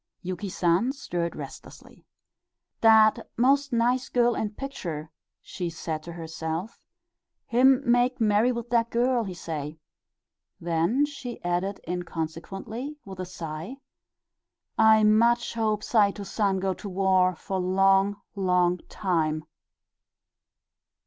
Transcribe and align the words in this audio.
Yuki 0.23 0.49
San 0.49 0.91
stirred 0.91 1.35
restlessly. 1.35 2.07
"Dat 2.81 3.29
most 3.37 3.71
nice 3.71 4.09
girl 4.09 4.33
in 4.33 4.49
picture," 4.49 5.11
she 5.41 5.69
said 5.69 6.01
to 6.01 6.13
herself. 6.13 6.79
"Him 7.45 7.83
make 7.85 8.19
marry 8.19 8.51
with 8.51 8.71
dat 8.71 8.89
girl, 8.89 9.25
he 9.25 9.35
say." 9.35 9.77
Then 10.59 11.05
she 11.05 11.39
added 11.43 11.81
inconsequently, 11.87 12.97
with 13.05 13.19
a 13.19 13.27
sigh, 13.27 13.75
"I 14.75 15.03
much 15.03 15.53
hope 15.53 15.83
Saito 15.83 16.23
San 16.23 16.57
go 16.59 16.73
to 16.73 16.89
war 16.89 17.35
for 17.35 17.59
long, 17.59 18.19
long 18.33 18.79
time." 18.89 19.45